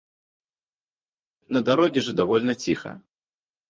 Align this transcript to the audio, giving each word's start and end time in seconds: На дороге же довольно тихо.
На 1.47 1.61
дороге 1.61 2.01
же 2.01 2.13
довольно 2.13 2.55
тихо. 2.55 3.03